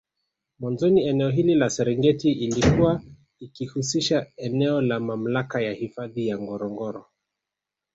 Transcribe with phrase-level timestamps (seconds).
[0.59, 3.01] Mwanzoni eneo hili la Serengeti ilikuwa
[3.39, 7.05] ikihusisha eneo la Mamlaka ya hifadhi ya Ngorongoro